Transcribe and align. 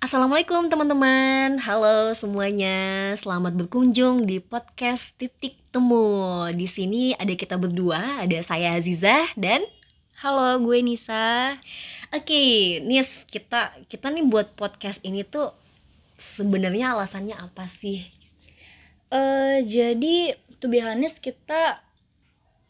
Assalamualaikum 0.00 0.72
teman-teman 0.72 1.60
Halo 1.60 2.16
semuanya 2.16 3.12
Selamat 3.20 3.52
berkunjung 3.52 4.24
di 4.24 4.40
podcast 4.40 5.12
Titik 5.20 5.60
Temu 5.68 6.48
Di 6.48 6.64
sini 6.64 7.12
ada 7.12 7.36
kita 7.36 7.60
berdua 7.60 8.24
Ada 8.24 8.40
saya 8.40 8.80
Aziza 8.80 9.28
dan 9.36 9.60
Halo, 10.22 10.62
gue 10.62 10.78
Nisa. 10.86 11.58
Oke, 12.14 12.78
Nis, 12.86 13.26
kita 13.26 13.74
kita 13.90 14.06
nih 14.06 14.22
buat 14.22 14.54
podcast 14.54 15.02
ini 15.02 15.26
tuh 15.26 15.50
sebenarnya 16.14 16.94
alasannya 16.94 17.34
apa 17.34 17.66
sih? 17.66 18.06
Eh, 19.10 19.66
jadi 19.66 20.38
to 20.62 20.70
be 20.70 20.78
honest, 20.78 21.18
kita 21.18 21.82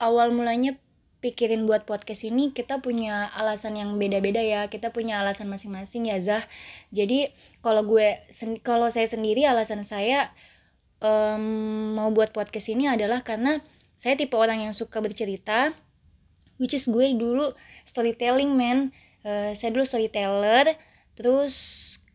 awal 0.01 0.33
mulanya 0.33 0.81
pikirin 1.23 1.71
buat 1.71 1.87
podcast 1.87 2.27
ini 2.27 2.51
kita 2.51 2.83
punya 2.83 3.31
alasan 3.33 3.79
yang 3.79 3.95
beda-beda 3.97 4.43
ya. 4.43 4.67
Kita 4.67 4.91
punya 4.91 5.23
alasan 5.23 5.47
masing-masing 5.47 6.11
ya, 6.11 6.19
Zah. 6.19 6.45
Jadi 6.91 7.31
kalau 7.63 7.87
gue 7.87 8.27
kalau 8.67 8.91
saya 8.91 9.07
sendiri 9.07 9.47
alasan 9.47 9.87
saya 9.87 10.35
em, 10.99 11.95
mau 11.95 12.11
buat 12.11 12.35
podcast 12.35 12.69
ini 12.75 12.91
adalah 12.91 13.23
karena 13.23 13.63
saya 14.03 14.19
tipe 14.19 14.35
orang 14.35 14.67
yang 14.67 14.75
suka 14.75 14.99
bercerita, 14.99 15.71
which 16.59 16.75
is 16.75 16.91
gue 16.91 17.15
dulu 17.15 17.55
storytelling 17.87 18.59
man. 18.59 18.91
Eh, 19.23 19.55
saya 19.55 19.71
dulu 19.71 19.87
storyteller, 19.87 20.75
terus 21.15 21.55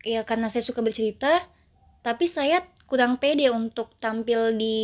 ya 0.04 0.28
karena 0.28 0.52
saya 0.52 0.60
suka 0.60 0.84
bercerita, 0.84 1.48
tapi 2.04 2.28
saya 2.28 2.60
kurang 2.88 3.20
pede 3.20 3.52
untuk 3.52 3.92
tampil 4.00 4.56
di 4.56 4.76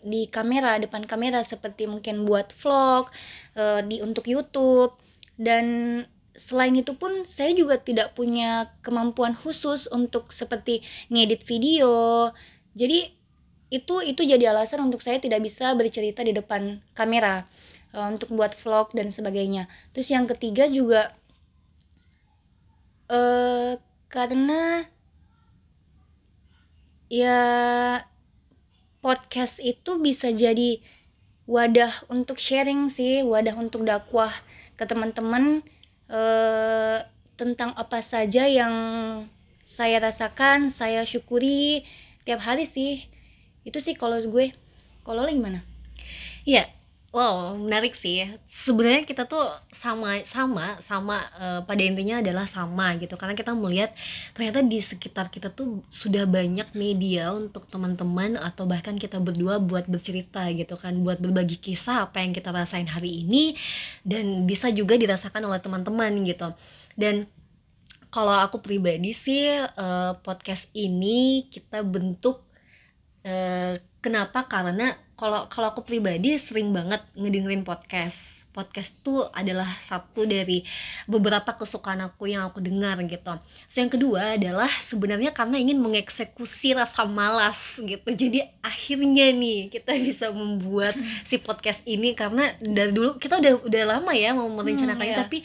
di 0.00 0.24
kamera 0.32 0.80
depan 0.80 1.04
kamera 1.04 1.44
seperti 1.44 1.84
mungkin 1.84 2.24
buat 2.24 2.48
vlog 2.64 3.12
eh, 3.56 3.80
di 3.88 4.04
untuk 4.04 4.28
YouTube. 4.28 4.94
Dan 5.36 5.66
selain 6.36 6.76
itu 6.76 6.92
pun 6.96 7.24
saya 7.24 7.52
juga 7.56 7.80
tidak 7.80 8.12
punya 8.12 8.72
kemampuan 8.84 9.32
khusus 9.32 9.88
untuk 9.88 10.30
seperti 10.30 10.84
ngedit 11.08 11.42
video. 11.48 12.30
Jadi 12.76 13.16
itu 13.72 13.98
itu 14.04 14.22
jadi 14.22 14.54
alasan 14.54 14.86
untuk 14.86 15.02
saya 15.02 15.18
tidak 15.18 15.42
bisa 15.42 15.74
bercerita 15.74 16.22
di 16.22 16.36
depan 16.36 16.78
kamera 16.94 17.48
eh, 17.96 18.06
untuk 18.06 18.30
buat 18.36 18.54
vlog 18.60 18.92
dan 18.94 19.10
sebagainya. 19.10 19.66
Terus 19.96 20.08
yang 20.12 20.28
ketiga 20.30 20.68
juga 20.70 21.16
eh 23.06 23.78
karena 24.10 24.82
ya 27.06 27.38
podcast 28.98 29.62
itu 29.62 30.02
bisa 30.02 30.34
jadi 30.34 30.82
wadah 31.46 31.92
untuk 32.10 32.38
sharing 32.42 32.90
sih, 32.90 33.22
wadah 33.22 33.54
untuk 33.58 33.86
dakwah 33.86 34.34
ke 34.76 34.84
teman-teman 34.84 35.62
eh, 36.10 36.98
tentang 37.38 37.72
apa 37.78 38.02
saja 38.02 38.44
yang 38.50 38.74
saya 39.66 40.00
rasakan, 40.02 40.74
saya 40.74 41.06
syukuri 41.06 41.86
tiap 42.26 42.42
hari 42.42 42.66
sih. 42.66 43.06
Itu 43.62 43.78
sih 43.82 43.94
kalau 43.94 44.18
gue. 44.18 44.54
Kalau 45.06 45.22
lo 45.22 45.30
gimana? 45.30 45.62
Iya, 46.46 46.66
wow 47.16 47.56
menarik 47.56 47.96
sih. 47.96 48.28
Sebenarnya 48.52 49.08
kita 49.08 49.24
tuh 49.24 49.48
sama 49.80 50.20
sama 50.28 50.76
sama 50.84 51.24
eh, 51.40 51.60
pada 51.64 51.80
intinya 51.80 52.20
adalah 52.20 52.44
sama 52.44 52.92
gitu. 53.00 53.16
Karena 53.16 53.32
kita 53.32 53.56
melihat 53.56 53.96
ternyata 54.36 54.60
di 54.60 54.78
sekitar 54.84 55.32
kita 55.32 55.48
tuh 55.48 55.80
sudah 55.88 56.28
banyak 56.28 56.76
media 56.76 57.32
untuk 57.32 57.64
teman-teman 57.72 58.36
atau 58.36 58.68
bahkan 58.68 59.00
kita 59.00 59.16
berdua 59.16 59.56
buat 59.56 59.88
bercerita 59.88 60.44
gitu 60.52 60.76
kan, 60.76 61.00
buat 61.00 61.16
berbagi 61.16 61.56
kisah 61.56 62.04
apa 62.12 62.20
yang 62.20 62.36
kita 62.36 62.52
rasain 62.52 62.84
hari 62.84 63.24
ini 63.24 63.56
dan 64.04 64.44
bisa 64.44 64.68
juga 64.68 65.00
dirasakan 65.00 65.48
oleh 65.48 65.60
teman-teman 65.64 66.12
gitu. 66.28 66.52
Dan 67.00 67.24
kalau 68.12 68.36
aku 68.36 68.60
pribadi 68.60 69.16
sih 69.16 69.48
eh, 69.64 70.12
podcast 70.20 70.68
ini 70.76 71.48
kita 71.48 71.80
bentuk 71.80 72.45
eh, 73.26 73.82
kenapa? 73.98 74.46
Karena 74.46 74.94
kalau 75.18 75.50
kalau 75.50 75.74
aku 75.74 75.82
pribadi 75.82 76.38
sering 76.38 76.70
banget 76.70 77.02
ngedengerin 77.18 77.66
podcast. 77.66 78.38
Podcast 78.56 78.96
tuh 79.04 79.28
adalah 79.36 79.68
satu 79.84 80.24
dari 80.24 80.64
beberapa 81.04 81.60
kesukaan 81.60 82.00
aku 82.00 82.32
yang 82.32 82.48
aku 82.48 82.64
dengar 82.64 82.96
gitu. 83.04 83.36
Terus 83.36 83.76
yang 83.76 83.92
kedua 83.92 84.40
adalah 84.40 84.72
sebenarnya 84.80 85.36
karena 85.36 85.60
ingin 85.60 85.76
mengeksekusi 85.76 86.72
rasa 86.72 87.04
malas 87.04 87.76
gitu. 87.76 88.08
Jadi 88.16 88.48
akhirnya 88.64 89.28
nih 89.36 89.68
kita 89.68 89.92
bisa 90.00 90.32
membuat 90.32 90.96
si 91.28 91.36
podcast 91.36 91.84
ini 91.84 92.16
karena 92.16 92.56
dari 92.64 92.96
dulu 92.96 93.20
kita 93.20 93.44
udah 93.44 93.52
udah 93.60 93.82
lama 93.84 94.12
ya 94.16 94.32
mau 94.32 94.48
merencanakannya 94.48 95.12
iya. 95.12 95.20
tapi 95.20 95.38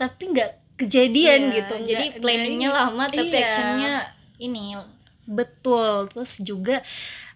tapi 0.00 0.22
nggak 0.32 0.50
kejadian 0.80 1.52
Iya, 1.52 1.56
gitu. 1.60 1.74
Jadi 1.92 2.06
planningnya 2.24 2.70
lama 2.72 3.04
tapi 3.12 3.36
iya. 3.36 3.44
actionnya 3.44 3.92
ini 4.40 4.80
Betul, 5.26 6.06
terus 6.14 6.38
juga 6.38 6.86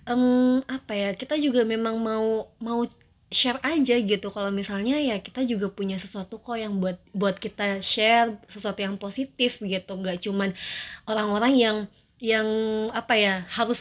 em, 0.08 0.62
apa 0.70 0.92
ya? 0.94 1.08
Kita 1.18 1.34
juga 1.40 1.62
memang 1.66 1.96
mau 1.98 2.50
mau 2.62 2.80
share 3.30 3.60
aja 3.62 3.94
gitu. 3.98 4.26
Kalau 4.34 4.50
misalnya 4.54 4.96
ya 5.02 5.16
kita 5.22 5.42
juga 5.46 5.68
punya 5.70 5.96
sesuatu 5.98 6.38
kok 6.42 6.58
yang 6.58 6.78
buat 6.82 6.98
buat 7.14 7.36
kita 7.42 7.82
share 7.82 8.38
sesuatu 8.50 8.80
yang 8.86 8.96
positif 9.00 9.58
gitu. 9.62 9.92
Nggak 10.00 10.22
cuman 10.26 10.50
orang-orang 11.10 11.52
yang 11.58 11.78
yang 12.22 12.48
apa 12.94 13.14
ya 13.18 13.34
harus 13.50 13.80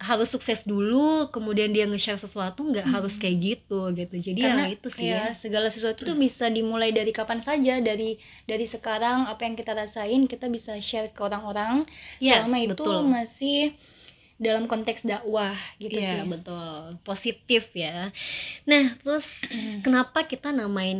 harus 0.00 0.32
sukses 0.32 0.64
dulu, 0.64 1.28
kemudian 1.28 1.68
dia 1.70 1.84
nge-share 1.84 2.16
sesuatu 2.16 2.64
nggak 2.64 2.88
Hmm. 2.88 2.94
harus 2.96 3.20
kayak 3.20 3.36
gitu 3.38 3.92
gitu. 3.92 4.16
Jadi 4.16 4.40
karena 4.40 4.64
ya 4.64 4.72
itu 4.72 4.88
sih 4.88 5.04
ya 5.04 5.12
ya. 5.12 5.36
segala 5.36 5.68
sesuatu 5.68 6.02
tuh 6.02 6.16
bisa 6.16 6.48
dimulai 6.48 6.88
dari 6.88 7.12
kapan 7.12 7.44
saja 7.44 7.76
dari 7.78 8.16
dari 8.48 8.64
sekarang 8.64 9.28
apa 9.28 9.44
yang 9.44 9.54
kita 9.54 9.76
rasain 9.76 10.24
kita 10.24 10.48
bisa 10.48 10.80
share 10.80 11.12
ke 11.12 11.20
orang-orang 11.20 11.84
Yes, 12.16 12.48
selama 12.48 12.56
itu 12.58 12.72
betul. 12.72 13.00
masih 13.04 13.60
dalam 14.40 14.64
konteks 14.64 15.04
dakwah 15.04 15.52
gitu 15.76 16.00
Iya, 16.00 16.16
sih 16.16 16.20
betul. 16.24 16.96
Positif 17.04 17.68
ya. 17.76 18.08
Nah, 18.64 18.96
terus 19.04 19.28
kenapa 19.84 20.24
kita 20.24 20.48
namain 20.48 20.96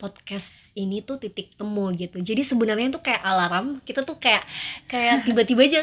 podcast 0.00 0.72
ini 0.72 1.04
tuh 1.04 1.20
titik 1.20 1.52
temu 1.52 1.92
gitu. 1.92 2.16
Jadi 2.16 2.48
sebenarnya 2.48 2.88
itu 2.88 3.00
kayak 3.04 3.20
alarm. 3.20 3.84
Kita 3.84 4.08
tuh 4.08 4.16
kayak 4.16 4.40
kayak 4.88 5.20
tiba-tiba 5.28 5.68
aja 5.68 5.82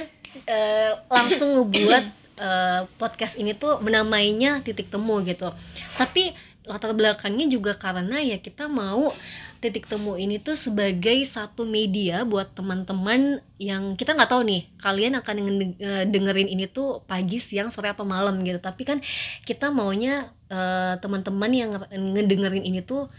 eh, 0.49 0.91
langsung 1.05 1.61
ngebuat 1.61 2.05
eh, 2.39 2.81
podcast 2.99 3.35
ini 3.39 3.55
tuh 3.55 3.79
menamainya 3.83 4.61
titik 4.65 4.91
temu 4.91 5.19
gitu. 5.23 5.51
Tapi 5.99 6.35
latar 6.65 6.97
belakangnya 6.97 7.45
juga 7.45 7.77
karena 7.77 8.17
ya 8.25 8.41
kita 8.41 8.65
mau 8.65 9.13
titik 9.61 9.85
temu 9.85 10.17
ini 10.17 10.41
tuh 10.41 10.57
sebagai 10.57 11.25
satu 11.29 11.61
media 11.65 12.25
buat 12.25 12.53
teman-teman 12.57 13.41
yang 13.61 13.93
kita 13.93 14.17
nggak 14.17 14.29
tahu 14.33 14.41
nih 14.45 14.61
kalian 14.81 15.13
akan 15.21 15.35
eh, 15.77 16.03
dengerin 16.09 16.49
ini 16.49 16.65
tuh 16.69 17.05
pagi, 17.05 17.37
siang, 17.37 17.69
sore 17.69 17.93
atau 17.93 18.05
malam 18.05 18.41
gitu. 18.41 18.57
Tapi 18.61 18.81
kan 18.83 18.97
kita 19.45 19.69
maunya 19.69 20.33
eh, 20.49 20.97
teman-teman 20.99 21.51
yang 21.53 21.69
nge- 21.73 21.89
ngedengerin 21.93 22.65
ini 22.65 22.81
tuh 22.81 23.09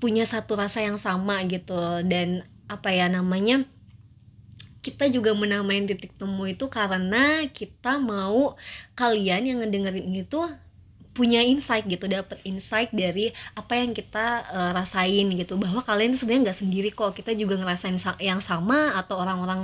punya 0.00 0.24
satu 0.24 0.56
rasa 0.56 0.80
yang 0.80 0.96
sama 0.96 1.44
gitu 1.44 1.76
dan 2.08 2.48
apa 2.72 2.88
ya 2.88 3.10
namanya 3.10 3.68
kita 4.86 5.04
juga 5.14 5.30
menamain 5.42 5.84
titik 5.90 6.10
temu 6.20 6.42
itu 6.52 6.64
karena 6.78 7.16
kita 7.58 7.88
mau 8.10 8.38
kalian 8.98 9.40
yang 9.48 9.56
ngedengerin 9.60 10.04
ini 10.10 10.20
tuh 10.32 10.44
punya 11.16 11.40
insight 11.52 11.84
gitu, 11.92 12.06
dapat 12.16 12.38
insight 12.50 12.88
dari 12.94 13.20
apa 13.58 13.72
yang 13.82 13.92
kita 13.98 14.18
eh, 14.56 14.70
rasain 14.78 15.26
gitu, 15.40 15.52
bahwa 15.62 15.80
kalian 15.88 16.12
sebenarnya 16.16 16.42
nggak 16.52 16.60
sendiri 16.62 16.88
kok, 16.98 17.10
kita 17.18 17.30
juga 17.40 17.54
ngerasain 17.60 17.98
sa- 18.04 18.20
yang 18.28 18.40
sama 18.50 18.76
atau 19.00 19.14
orang-orang 19.22 19.60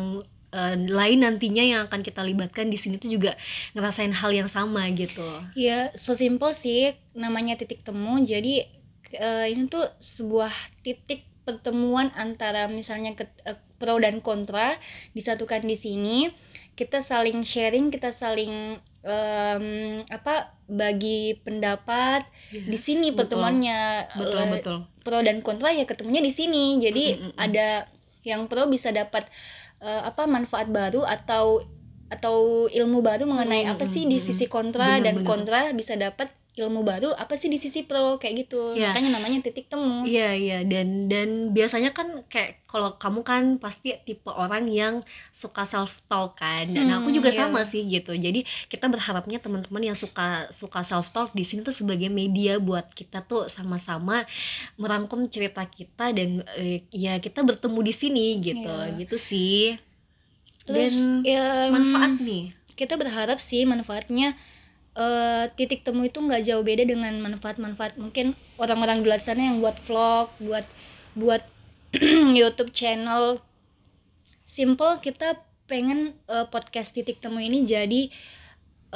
eh, 0.57 0.75
lain 0.99 1.19
nantinya 1.25 1.63
yang 1.71 1.81
akan 1.87 2.01
kita 2.09 2.21
libatkan 2.29 2.67
di 2.73 2.79
sini 2.83 2.95
tuh 3.03 3.11
juga 3.17 3.31
ngerasain 3.75 4.13
hal 4.21 4.31
yang 4.35 4.49
sama 4.57 4.83
gitu. 5.01 5.21
ya 5.65 5.73
so 6.05 6.11
simple 6.23 6.53
sih 6.63 6.79
namanya 7.23 7.53
titik 7.61 7.81
temu 7.87 8.11
jadi 8.33 8.49
eh, 9.17 9.45
ini 9.53 9.63
tuh 9.73 9.83
sebuah 10.17 10.53
titik 10.85 11.21
pertemuan 11.47 12.09
antara 12.25 12.67
misalnya 12.79 13.11
ke- 13.19 13.41
eh, 13.51 13.59
pro 13.81 13.95
dan 14.05 14.17
kontra 14.27 14.77
disatukan 15.17 15.63
di 15.71 15.77
sini 15.85 16.17
kita 16.79 16.99
saling 17.11 17.39
sharing 17.53 17.87
kita 17.95 18.11
saling 18.23 18.53
em, 19.07 19.67
apa 20.17 20.35
bagi 20.67 21.39
pendapat 21.47 22.27
di 22.71 22.77
Yes, 22.77 22.83
sini 22.87 23.07
betul. 23.15 23.19
pertemuannya 23.19 23.79
Betul, 24.19 24.43
eh, 24.43 24.53
betul. 24.53 24.79
pro 25.05 25.19
dan 25.23 25.39
kontra 25.47 25.69
ya 25.79 25.85
ketemunya 25.91 26.23
di 26.29 26.33
sini 26.35 26.65
jadi 26.85 27.05
Mm, 27.05 27.13
mm, 27.23 27.33
mm. 27.37 27.37
ada 27.47 27.87
yang 28.27 28.51
pro 28.51 28.67
bisa 28.67 28.91
dapat 28.91 29.25
eh, 29.83 30.03
apa 30.11 30.23
manfaat 30.27 30.69
baru 30.71 31.07
atau 31.07 31.63
atau 32.07 32.37
ilmu 32.71 32.99
baru 33.03 33.25
mengenai 33.27 33.63
Mm, 33.65 33.71
apa 33.73 33.83
mm, 33.83 33.89
sih 33.93 34.07
di 34.07 34.19
sisi 34.23 34.47
kontra 34.47 34.99
Bener, 34.99 35.03
dan 35.03 35.17
bener. 35.17 35.27
kontra 35.27 35.71
bisa 35.75 35.95
dapat 35.99 36.31
ilmu 36.57 36.81
baru 36.91 37.09
apa 37.23 37.35
sih 37.41 37.49
di 37.53 37.59
sisi 37.65 37.81
pro? 37.89 38.17
Kayak 38.21 38.35
gitu. 38.49 38.57
Ya. 38.73 38.91
makanya 38.91 39.11
namanya 39.21 39.39
titik 39.47 39.67
temu. 39.73 40.09
Iya 40.09 40.29
iya. 40.43 40.55
Dan 40.73 40.89
dan 41.13 41.29
biasanya 41.57 41.91
kan 41.99 42.09
kayak 42.33 42.51
kalau 42.73 42.91
kamu 43.03 43.21
kan 43.31 43.43
pasti 43.65 43.89
tipe 44.07 44.31
orang 44.33 44.65
yang 44.81 44.95
suka 45.43 45.63
self 45.73 45.93
talk 46.09 46.31
kan. 46.41 46.65
Dan 46.77 46.87
aku 46.97 47.09
Hmm, 47.09 47.17
juga 47.19 47.31
iya. 47.33 47.39
sama 47.45 47.61
sih 47.71 47.83
gitu. 47.95 48.13
Jadi 48.17 48.41
kita 48.73 48.87
berharapnya 48.95 49.39
teman-teman 49.45 49.83
yang 49.93 49.99
suka 49.99 50.49
suka 50.61 50.81
self 50.91 51.13
talk 51.15 51.29
di 51.39 51.45
sini 51.49 51.61
tuh 51.61 51.77
sebagai 51.77 52.09
media 52.09 52.57
buat 52.69 52.87
kita 52.99 53.19
tuh 53.31 53.53
sama-sama 53.53 54.25
merangkum 54.81 55.29
cerita 55.35 55.63
kita 55.69 56.13
dan 56.17 56.41
eh, 56.57 56.85
ya 56.93 57.21
kita 57.21 57.41
bertemu 57.45 57.81
di 57.89 57.95
sini 57.95 58.27
gitu. 58.41 58.65
Iya. 58.69 58.97
gitu 59.01 59.17
sih. 59.21 59.77
Terus 60.67 60.95
Dan 60.95 61.23
ya 61.23 61.71
manfaat 61.71 62.19
nih. 62.19 62.45
kita 62.77 62.95
berharap 63.01 63.39
sih 63.41 63.63
manfaatnya 63.65 64.35
eh, 64.97 65.45
titik 65.55 65.85
temu 65.85 66.09
itu 66.09 66.19
nggak 66.19 66.49
jauh 66.49 66.65
beda 66.65 66.89
dengan 66.89 67.21
manfaat-manfaat 67.21 68.01
mungkin 68.01 68.33
orang-orang 68.57 69.05
di 69.05 69.07
luar 69.13 69.21
sana 69.21 69.53
yang 69.53 69.61
buat 69.61 69.77
vlog 69.85 70.33
buat 70.41 70.67
buat 71.17 71.43
YouTube 72.39 72.73
channel. 72.73 73.41
Simple 74.49 75.05
kita 75.05 75.41
pengen 75.69 76.17
eh, 76.27 76.47
podcast 76.49 76.97
titik 76.97 77.21
temu 77.21 77.39
ini 77.39 77.69
jadi 77.69 78.09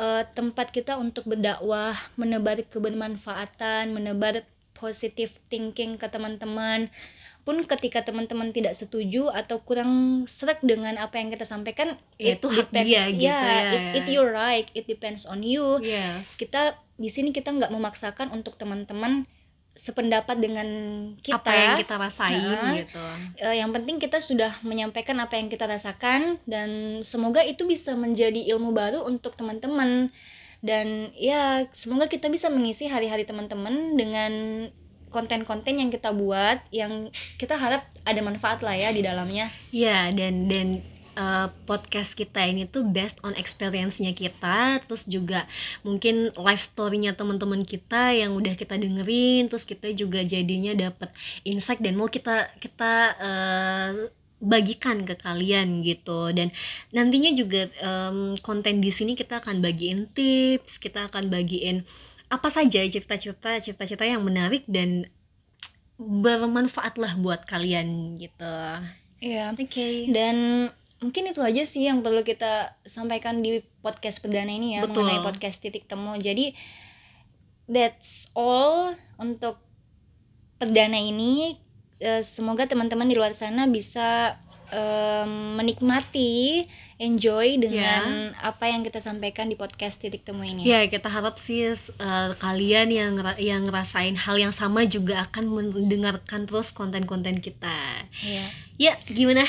eh, 0.00 0.22
tempat 0.32 0.72
kita 0.72 0.96
untuk 0.96 1.28
berdakwah 1.28 1.94
menebar 2.16 2.64
kebermanfaatan 2.66 3.92
menebar 3.92 4.42
positive 4.72 5.30
thinking 5.52 6.00
ke 6.00 6.08
teman-teman 6.08 6.88
pun 7.42 7.64
ketika 7.64 8.04
teman-teman 8.04 8.52
tidak 8.52 8.76
setuju 8.76 9.32
atau 9.32 9.60
kurang 9.64 10.24
serak 10.28 10.60
dengan 10.60 11.00
apa 11.00 11.16
yang 11.16 11.32
kita 11.32 11.48
sampaikan 11.48 11.96
Ya, 12.20 12.36
itu 12.36 12.46
hak 12.52 12.68
dia 12.70 13.08
gitu 13.08 13.24
ya, 13.26 13.40
ya. 13.40 13.72
it, 13.72 13.82
it 14.04 14.06
your 14.12 14.28
right 14.28 14.68
it 14.76 14.84
depends 14.84 15.24
on 15.24 15.40
you. 15.40 15.80
Yes. 15.80 16.36
Kita 16.36 16.76
di 17.00 17.08
sini 17.08 17.32
kita 17.32 17.48
nggak 17.50 17.72
memaksakan 17.72 18.30
untuk 18.30 18.60
teman-teman 18.60 19.24
sependapat 19.72 20.36
dengan 20.36 20.68
kita. 21.24 21.40
Apa 21.40 21.52
yang 21.56 21.74
kita 21.80 21.94
rasain 21.96 22.42
Nah. 22.42 22.74
gitu. 22.76 23.00
Eh, 23.40 23.56
yang 23.62 23.72
penting 23.72 23.96
kita 23.96 24.20
sudah 24.20 24.60
menyampaikan 24.60 25.16
apa 25.22 25.40
yang 25.40 25.48
kita 25.48 25.64
rasakan 25.64 26.36
dan 26.44 27.00
semoga 27.06 27.40
itu 27.40 27.64
bisa 27.64 27.96
menjadi 27.96 28.44
ilmu 28.52 28.76
baru 28.76 29.06
untuk 29.08 29.38
teman-teman. 29.40 30.12
Dan 30.60 31.16
ya 31.16 31.64
semoga 31.72 32.04
kita 32.04 32.28
bisa 32.28 32.52
mengisi 32.52 32.84
hari-hari 32.84 33.24
teman-teman 33.24 33.96
dengan 33.96 34.32
konten-konten 35.10 35.82
yang 35.82 35.90
kita 35.90 36.14
buat 36.14 36.62
yang 36.70 37.10
kita 37.36 37.58
harap 37.58 37.84
ada 38.06 38.20
manfaat 38.22 38.62
lah 38.62 38.74
ya 38.74 38.94
di 38.94 39.02
dalamnya. 39.02 39.50
Ya, 39.74 40.08
dan 40.14 40.46
dan 40.46 40.80
uh, 41.18 41.50
podcast 41.66 42.14
kita 42.14 42.40
ini 42.46 42.64
tuh 42.70 42.86
based 42.86 43.18
on 43.26 43.34
experience-nya 43.36 44.14
kita, 44.14 44.80
terus 44.86 45.04
juga 45.04 45.44
mungkin 45.82 46.30
life 46.38 46.64
story-nya 46.70 47.18
teman-teman 47.18 47.66
kita 47.66 48.14
yang 48.14 48.32
udah 48.38 48.54
kita 48.54 48.78
dengerin, 48.78 49.50
terus 49.50 49.66
kita 49.66 49.90
juga 49.92 50.22
jadinya 50.22 50.72
dapat 50.72 51.10
insight 51.42 51.82
dan 51.82 51.98
mau 51.98 52.08
kita 52.08 52.54
kita 52.62 52.92
uh, 53.18 53.92
bagikan 54.40 55.04
ke 55.04 55.20
kalian 55.20 55.84
gitu. 55.84 56.32
Dan 56.32 56.48
nantinya 56.96 57.30
juga 57.36 57.68
um, 57.84 58.40
konten 58.40 58.80
di 58.80 58.88
sini 58.88 59.12
kita 59.12 59.44
akan 59.44 59.60
bagiin 59.60 60.08
tips 60.16 60.80
kita 60.80 61.12
akan 61.12 61.28
bagiin 61.28 61.84
apa 62.30 62.48
saja 62.48 62.80
cerita-cerita 62.86 63.58
cerita-cerita 63.58 64.06
yang 64.06 64.22
menarik 64.22 64.62
dan 64.70 65.10
bermanfaat 66.00 66.96
lah 66.96 67.12
buat 67.18 67.44
kalian 67.44 68.16
gitu 68.16 68.54
Iya. 69.20 69.52
Oke. 69.52 70.08
Dan 70.08 70.68
mungkin 71.00 71.28
itu 71.28 71.44
aja 71.44 71.62
sih 71.68 71.84
yang 71.84 72.00
perlu 72.00 72.24
kita 72.24 72.72
sampaikan 72.88 73.44
di 73.44 73.60
podcast 73.84 74.20
perdana 74.24 74.48
ini 74.48 74.80
ya 74.80 74.88
Betul. 74.88 75.04
mengenai 75.04 75.20
podcast 75.24 75.60
titik 75.60 75.84
temu. 75.84 76.16
Jadi 76.16 76.56
that's 77.68 78.24
all 78.32 78.96
untuk 79.20 79.60
perdana 80.56 80.96
ini. 80.96 81.60
Eh, 82.00 82.24
semoga 82.24 82.64
teman-teman 82.64 83.12
di 83.12 83.16
luar 83.16 83.36
sana 83.36 83.68
bisa 83.68 84.40
em, 84.72 85.60
menikmati, 85.60 86.64
enjoy 87.00 87.56
dengan 87.56 88.36
apa 88.36 88.68
yang 88.68 88.84
kita 88.84 89.00
sampaikan 89.00 89.48
di 89.48 89.56
podcast 89.56 90.04
titik 90.04 90.20
temu 90.20 90.44
ini. 90.44 90.68
Ya, 90.68 90.84
kita 90.84 91.08
harap 91.08 91.40
sih 91.40 91.72
uh, 91.72 92.36
kalian 92.36 92.92
yang 92.92 93.16
yang 93.40 93.64
ngerasain 93.64 94.20
hal 94.20 94.36
yang 94.36 94.52
sama 94.52 94.84
juga 94.84 95.24
akan 95.24 95.48
mendengarkan 95.48 96.44
terus 96.44 96.68
konten-konten 96.76 97.40
kita. 97.40 98.04
Iya. 98.20 98.46
Ya, 98.76 98.92
gimana? 99.08 99.48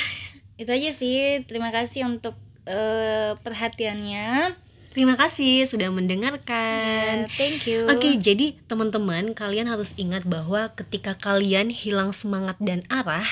Itu 0.55 0.71
aja 0.71 0.95
sih. 0.95 1.43
Terima 1.43 1.75
kasih 1.75 2.07
untuk 2.07 2.39
eh, 2.63 3.35
perhatiannya. 3.35 4.55
Terima 4.91 5.15
kasih 5.15 5.71
sudah 5.71 5.87
mendengarkan. 5.87 7.27
Ya, 7.27 7.35
thank 7.39 7.63
you. 7.63 7.87
Oke, 7.87 8.19
jadi 8.19 8.59
teman-teman, 8.67 9.31
kalian 9.31 9.71
harus 9.71 9.95
ingat 9.95 10.27
bahwa 10.27 10.67
ketika 10.75 11.15
kalian 11.15 11.71
hilang 11.71 12.11
semangat 12.11 12.59
dan 12.59 12.83
arah, 12.91 13.27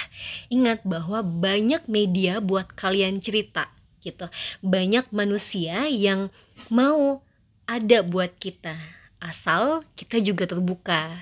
ingat 0.47 0.79
bahwa 0.87 1.19
banyak 1.19 1.83
media 1.91 2.39
buat 2.39 2.71
kalian 2.79 3.19
cerita 3.19 3.67
gitu. 4.03 4.27
Banyak 4.63 5.11
manusia 5.11 5.87
yang 5.87 6.31
mau 6.71 7.23
ada 7.69 8.01
buat 8.01 8.33
kita, 8.41 8.75
asal 9.21 9.85
kita 9.93 10.17
juga 10.23 10.49
terbuka. 10.49 11.21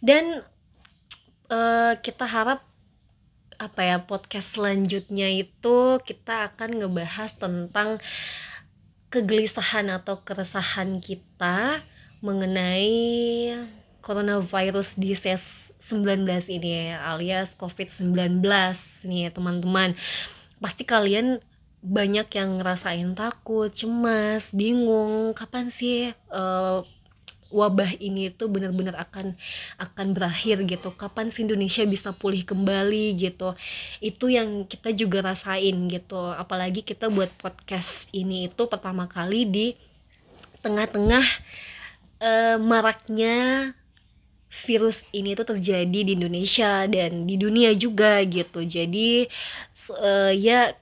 Dan 0.00 0.46
eh, 1.50 1.92
kita 2.00 2.24
harap 2.24 2.62
apa 3.56 3.80
ya 3.80 3.96
podcast 4.04 4.52
selanjutnya 4.52 5.32
itu 5.32 5.96
kita 6.04 6.52
akan 6.52 6.84
ngebahas 6.84 7.32
tentang 7.40 7.96
kegelisahan 9.08 9.88
atau 9.88 10.20
keresahan 10.20 11.00
kita 11.00 11.80
mengenai 12.20 13.56
coronavirus 14.04 14.92
disease 15.00 15.65
19 15.86 16.26
ini 16.50 16.90
alias 16.90 17.54
COVID-19 17.54 18.42
nih 19.06 19.30
teman-teman. 19.30 19.94
Pasti 20.58 20.82
kalian 20.82 21.38
banyak 21.86 22.26
yang 22.34 22.58
ngerasain 22.58 23.14
takut, 23.14 23.70
cemas, 23.70 24.50
bingung 24.50 25.30
kapan 25.38 25.70
sih 25.70 26.10
eh, 26.10 26.78
wabah 27.54 27.94
ini 28.02 28.34
tuh 28.34 28.50
benar-benar 28.50 28.98
akan 28.98 29.38
akan 29.78 30.06
berakhir 30.10 30.66
gitu. 30.66 30.90
Kapan 30.98 31.30
sih 31.30 31.46
Indonesia 31.46 31.86
bisa 31.86 32.10
pulih 32.10 32.42
kembali 32.42 33.14
gitu. 33.22 33.54
Itu 34.02 34.26
yang 34.26 34.66
kita 34.66 34.90
juga 34.90 35.22
rasain 35.22 35.86
gitu. 35.86 36.18
Apalagi 36.34 36.82
kita 36.82 37.06
buat 37.06 37.30
podcast 37.38 38.10
ini 38.10 38.50
itu 38.50 38.62
pertama 38.66 39.06
kali 39.06 39.46
di 39.46 39.66
tengah-tengah 40.66 41.24
eh, 42.18 42.56
maraknya 42.58 43.70
virus 44.64 45.04
ini 45.12 45.36
tuh 45.36 45.52
terjadi 45.56 46.00
di 46.06 46.16
Indonesia 46.16 46.88
dan 46.88 47.28
di 47.28 47.36
dunia 47.36 47.76
juga 47.76 48.24
gitu. 48.24 48.64
Jadi 48.64 49.28
eh, 50.00 50.32
ya 50.40 50.72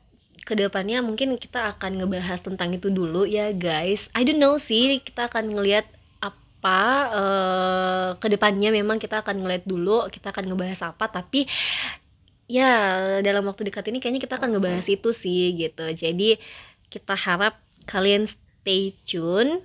ke 0.44 0.54
depannya 0.54 1.00
mungkin 1.00 1.40
kita 1.40 1.74
akan 1.76 2.04
ngebahas 2.04 2.44
tentang 2.44 2.76
itu 2.76 2.92
dulu 2.92 3.26
ya 3.26 3.50
guys. 3.50 4.06
I 4.14 4.22
don't 4.22 4.38
know 4.38 4.60
sih 4.60 5.02
kita 5.02 5.26
akan 5.32 5.56
ngelihat 5.58 5.88
apa 6.22 6.80
eh, 7.12 8.08
ke 8.22 8.26
depannya 8.30 8.70
memang 8.70 9.02
kita 9.02 9.26
akan 9.26 9.42
ngeliat 9.42 9.64
dulu 9.66 10.06
kita 10.08 10.30
akan 10.30 10.54
ngebahas 10.54 10.94
apa 10.94 11.10
tapi 11.10 11.50
ya 12.44 12.70
dalam 13.24 13.48
waktu 13.48 13.72
dekat 13.72 13.88
ini 13.88 13.98
kayaknya 14.00 14.22
kita 14.24 14.36
akan 14.36 14.56
ngebahas 14.56 14.86
itu 14.86 15.10
sih 15.10 15.56
gitu. 15.56 15.84
Jadi 15.90 16.38
kita 16.92 17.16
harap 17.16 17.58
kalian 17.88 18.28
stay 18.28 18.94
tune. 19.08 19.64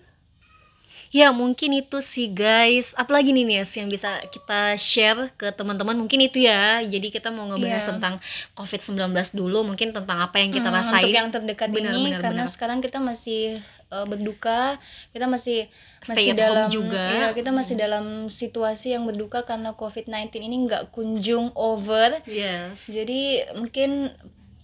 Ya 1.09 1.33
mungkin 1.33 1.73
itu 1.73 2.05
sih 2.05 2.29
guys. 2.29 2.93
Apalagi 2.93 3.33
nih 3.33 3.41
Nes 3.41 3.73
yang 3.73 3.89
bisa 3.89 4.21
kita 4.29 4.77
share 4.77 5.33
ke 5.33 5.49
teman-teman 5.49 5.97
mungkin 5.97 6.21
itu 6.21 6.45
ya. 6.45 6.85
Jadi 6.85 7.09
kita 7.09 7.33
mau 7.33 7.49
ngebahas 7.49 7.81
Iya. 7.81 7.89
tentang 7.97 8.13
COVID-19 8.53 9.09
dulu, 9.33 9.65
mungkin 9.65 9.89
tentang 9.89 10.21
apa 10.21 10.37
yang 10.37 10.53
kita 10.53 10.69
Hmm, 10.69 10.77
rasain. 10.77 11.01
Untuk 11.01 11.17
yang 11.17 11.29
terdekat 11.33 11.69
Benar, 11.73 11.89
ini 11.91 12.03
benar, 12.13 12.21
karena 12.21 12.43
benar. 12.45 12.53
sekarang 12.53 12.79
kita 12.79 13.01
masih 13.01 13.57
eh, 13.89 14.05
berduka, 14.05 14.77
kita 15.09 15.25
masih 15.25 15.65
Stay 16.05 16.13
masih 16.13 16.29
at 16.29 16.37
dalam 16.37 16.69
home 16.69 16.77
juga. 16.77 17.03
iya, 17.09 17.27
kita 17.33 17.49
masih 17.49 17.73
Hmm. 17.73 17.83
dalam 17.83 18.05
situasi 18.29 18.93
yang 18.93 19.09
berduka 19.09 19.41
karena 19.41 19.73
COVID-19 19.73 20.45
ini 20.45 20.69
nggak 20.69 20.93
kunjung 20.93 21.49
over. 21.57 22.21
Yes. 22.23 22.85
Jadi 22.85 23.49
mungkin 23.57 24.13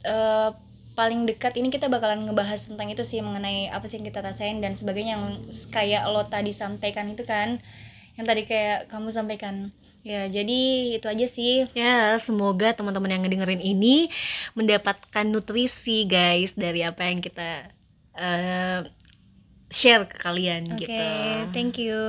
eh, 0.05 0.49
paling 0.95 1.27
dekat 1.27 1.59
ini 1.59 1.67
kita 1.69 1.91
bakalan 1.91 2.25
ngebahas 2.25 2.71
tentang 2.71 2.87
itu 2.87 3.03
sih 3.03 3.19
mengenai 3.19 3.67
apa 3.69 3.85
sih 3.91 3.99
yang 3.99 4.07
kita 4.07 4.23
rasain 4.23 4.63
dan 4.63 4.79
sebagainya 4.79 5.19
yang 5.19 5.25
kayak 5.69 6.07
lo 6.07 6.25
tadi 6.31 6.55
sampaikan 6.55 7.11
itu 7.11 7.27
kan. 7.27 7.59
Yang 8.15 8.25
tadi 8.31 8.41
kayak 8.47 8.79
kamu 8.87 9.11
sampaikan. 9.11 9.55
Ya, 10.05 10.29
jadi 10.29 10.59
itu 11.01 11.07
aja 11.09 11.25
sih. 11.27 11.65
Ya, 11.73 12.15
semoga 12.21 12.71
teman-teman 12.77 13.11
yang 13.11 13.21
ngedengerin 13.25 13.59
ini 13.59 14.13
mendapatkan 14.53 15.25
nutrisi 15.25 16.05
guys 16.05 16.53
dari 16.53 16.85
apa 16.85 17.09
yang 17.09 17.19
kita 17.19 17.73
eh, 18.13 18.85
share 19.73 20.05
ke 20.05 20.17
kalian 20.21 20.77
Oke, 20.77 20.85
gitu. 20.85 21.05
thank 21.51 21.75
you. 21.81 21.99